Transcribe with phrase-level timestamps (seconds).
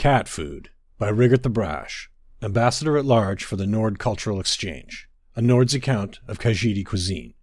[0.00, 2.10] Cat Food by Rigurt the Brash,
[2.40, 7.34] Ambassador at Large for the Nord Cultural Exchange, a Nord's account of Khajiiti cuisine.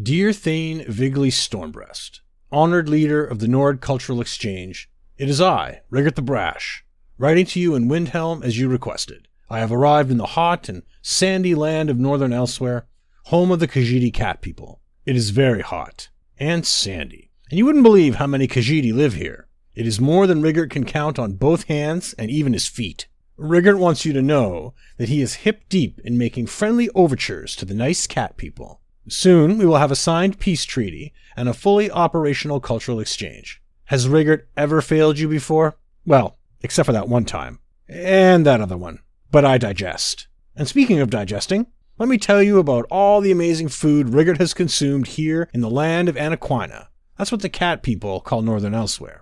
[0.00, 2.20] Dear Thane Vigli Stormbreast,
[2.52, 4.88] honored leader of the Nord Cultural Exchange,
[5.18, 6.84] it is I, Rigurt the Brash,
[7.18, 9.26] writing to you in Windhelm as you requested.
[9.50, 12.84] I have arrived in the hot and sandy land of Northern Elsweyr,
[13.24, 14.80] home of the Khajiiti cat people.
[15.04, 19.45] It is very hot and sandy, and you wouldn't believe how many Khajiiti live here.
[19.76, 23.08] It is more than Rigurt can count on both hands and even his feet.
[23.36, 27.66] Rigurt wants you to know that he is hip deep in making friendly overtures to
[27.66, 28.80] the nice cat people.
[29.06, 33.60] Soon we will have a signed peace treaty and a fully operational cultural exchange.
[33.84, 35.76] Has Rigurt ever failed you before?
[36.06, 37.58] Well, except for that one time.
[37.86, 39.00] And that other one.
[39.30, 40.26] But I digest.
[40.56, 41.66] And speaking of digesting,
[41.98, 45.68] let me tell you about all the amazing food Rigurt has consumed here in the
[45.68, 46.88] land of Anaquina.
[47.18, 49.20] That's what the cat people call Northern Elsweyr.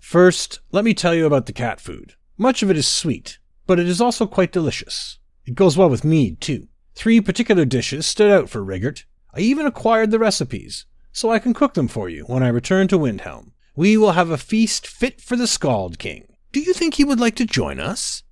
[0.00, 2.14] First, let me tell you about the cat food.
[2.36, 5.18] Much of it is sweet, but it is also quite delicious.
[5.44, 6.68] It goes well with mead, too.
[6.94, 9.04] Three particular dishes stood out for Rigurt.
[9.34, 12.88] I even acquired the recipes, so I can cook them for you when I return
[12.88, 13.52] to Windhelm.
[13.76, 16.26] We will have a feast fit for the Skald-King.
[16.50, 18.22] Do you think he would like to join us?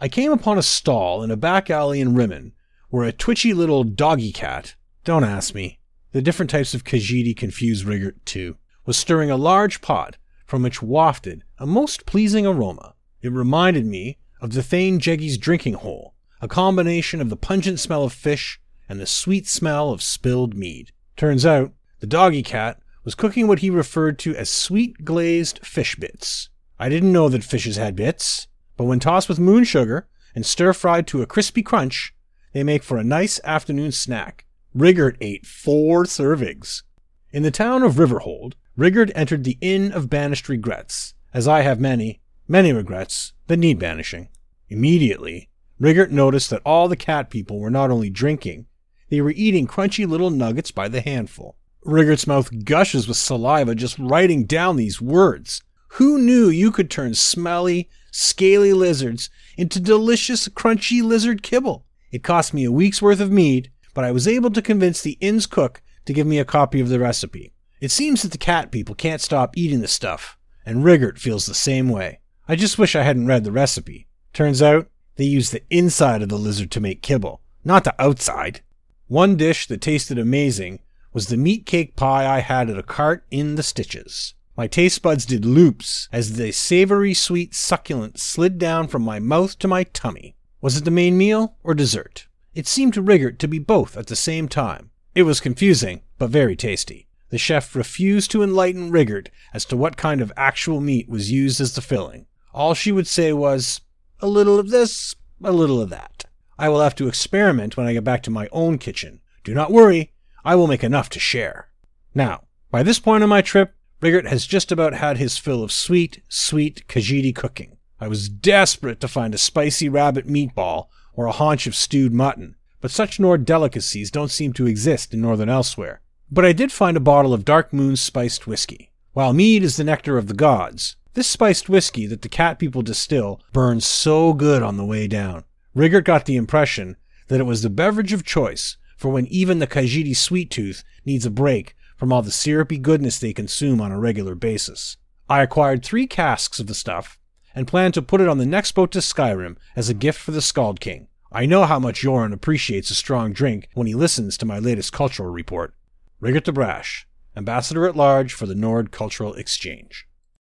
[0.00, 2.52] I came upon a stall in a back alley in Rimmen,
[2.88, 5.78] where a twitchy little doggy cat, don't ask me,
[6.12, 8.56] the different types of Khajiiti confuse Rigurt too,
[8.86, 10.16] was stirring a large pot
[10.48, 12.94] from which wafted a most pleasing aroma.
[13.20, 18.02] It reminded me of the Thane Jeggi's drinking hole, a combination of the pungent smell
[18.02, 18.58] of fish
[18.88, 20.90] and the sweet smell of spilled mead.
[21.18, 25.96] Turns out, the doggy cat was cooking what he referred to as sweet glazed fish
[25.96, 26.48] bits.
[26.78, 28.46] I didn't know that fishes had bits,
[28.78, 32.14] but when tossed with moon sugar and stir fried to a crispy crunch,
[32.54, 34.46] they make for a nice afternoon snack.
[34.74, 36.84] Rigurt ate four servings.
[37.32, 41.80] In the town of Riverhold, Rigurt entered the Inn of Banished Regrets, as I have
[41.80, 44.28] many, many regrets that need banishing.
[44.68, 45.50] Immediately,
[45.80, 48.66] Rigurt noticed that all the cat people were not only drinking,
[49.10, 51.56] they were eating crunchy little nuggets by the handful.
[51.84, 55.60] Rigurt's mouth gushes with saliva just writing down these words.
[55.94, 61.84] Who knew you could turn smelly, scaly lizards into delicious, crunchy lizard kibble?
[62.12, 65.18] It cost me a week's worth of mead, but I was able to convince the
[65.20, 67.54] inn's cook to give me a copy of the recipe.
[67.80, 71.54] It seems that the cat people can't stop eating the stuff, and Rigurt feels the
[71.54, 72.20] same way.
[72.48, 74.08] I just wish I hadn't read the recipe.
[74.32, 78.62] Turns out, they use the inside of the lizard to make kibble, not the outside.
[79.06, 80.80] One dish that tasted amazing
[81.12, 84.34] was the meat cake pie I had at a cart in the stitches.
[84.56, 89.58] My taste buds did loops as the savory sweet succulent slid down from my mouth
[89.60, 90.36] to my tummy.
[90.60, 92.26] Was it the main meal or dessert?
[92.54, 94.90] It seemed to Rigurt to be both at the same time.
[95.14, 97.07] It was confusing, but very tasty.
[97.30, 101.60] The chef refused to enlighten Rigurt as to what kind of actual meat was used
[101.60, 102.26] as the filling.
[102.54, 103.80] All she would say was,
[104.20, 106.24] a little of this, a little of that.
[106.58, 109.20] I will have to experiment when I get back to my own kitchen.
[109.44, 110.12] Do not worry,
[110.44, 111.68] I will make enough to share.
[112.14, 115.72] Now, by this point on my trip, Rigurt has just about had his fill of
[115.72, 117.76] sweet, sweet Khajiiti cooking.
[118.00, 122.56] I was desperate to find a spicy rabbit meatball or a haunch of stewed mutton,
[122.80, 125.98] but such Nord delicacies don't seem to exist in Northern Elsweyr.
[126.30, 128.90] But I did find a bottle of Dark Moon spiced whiskey.
[129.12, 132.82] While mead is the nectar of the gods, this spiced whiskey that the cat people
[132.82, 135.44] distill burns so good on the way down.
[135.74, 136.96] Rigurt got the impression
[137.28, 141.24] that it was the beverage of choice for when even the Khajiiti sweet tooth needs
[141.24, 144.96] a break from all the syrupy goodness they consume on a regular basis.
[145.30, 147.18] I acquired three casks of the stuff
[147.54, 150.32] and plan to put it on the next boat to Skyrim as a gift for
[150.32, 151.08] the Skald-King.
[151.32, 154.92] I know how much Jorunn appreciates a strong drink when he listens to my latest
[154.92, 155.74] cultural report.
[156.20, 157.06] Rigurt the Brash,
[157.36, 160.07] Ambassador at Large for the Nord Cultural Exchange.